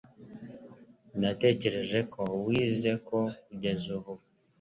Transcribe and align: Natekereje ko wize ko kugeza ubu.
Natekereje 1.21 1.99
ko 2.13 2.21
wize 2.45 2.91
ko 3.07 3.19
kugeza 3.43 3.85
ubu. 3.97 4.13